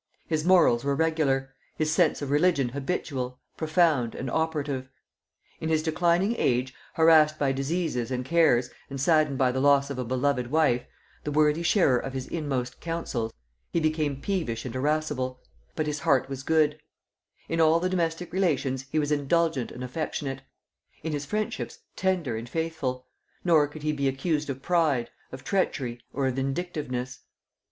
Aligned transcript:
His 0.25 0.43
morals 0.43 0.83
were 0.83 0.95
regular; 0.95 1.53
his 1.75 1.91
sense 1.91 2.23
of 2.23 2.31
religion 2.31 2.69
habitual, 2.69 3.39
profound, 3.55 4.15
and 4.15 4.31
operative. 4.31 4.89
In 5.59 5.69
his 5.69 5.83
declining 5.83 6.33
age, 6.39 6.73
harassed 6.95 7.37
by 7.37 7.51
diseases 7.51 8.09
and 8.09 8.25
cares 8.25 8.71
and 8.89 8.99
saddened 8.99 9.37
by 9.37 9.51
the 9.51 9.59
loss 9.59 9.91
of 9.91 9.99
a 9.99 10.03
beloved 10.03 10.49
wife, 10.49 10.85
the 11.23 11.29
worthy 11.31 11.61
sharer 11.61 11.99
of 11.99 12.13
his 12.13 12.25
inmost 12.27 12.79
counsels, 12.81 13.31
he 13.71 13.79
became 13.79 14.19
peevish 14.19 14.65
and 14.65 14.73
irascible; 14.75 15.39
but 15.75 15.85
his 15.85 15.99
heart 15.99 16.27
was 16.27 16.41
good; 16.41 16.79
in 17.47 17.61
all 17.61 17.79
the 17.79 17.87
domestic 17.87 18.33
relations 18.33 18.87
he 18.91 18.97
was 18.97 19.11
indulgent 19.11 19.71
and 19.71 19.83
affectionate; 19.83 20.41
in 21.03 21.11
his 21.13 21.27
friendships 21.27 21.77
tender 21.95 22.35
and 22.35 22.49
faithful, 22.49 23.05
nor 23.43 23.67
could 23.67 23.83
he 23.83 23.91
be 23.91 24.07
accused 24.07 24.49
of 24.49 24.63
pride, 24.63 25.11
of 25.31 25.43
treachery, 25.43 26.01
or 26.11 26.25
of 26.25 26.33
vindictiveness. 26.33 27.19